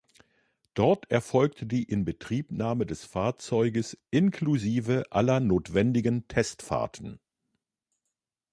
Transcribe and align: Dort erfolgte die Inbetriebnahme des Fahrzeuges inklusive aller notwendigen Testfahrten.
Dort 0.73 1.11
erfolgte 1.11 1.67
die 1.67 1.83
Inbetriebnahme 1.83 2.87
des 2.87 3.05
Fahrzeuges 3.05 3.95
inklusive 4.09 5.03
aller 5.11 5.39
notwendigen 5.39 6.27
Testfahrten. 6.27 7.19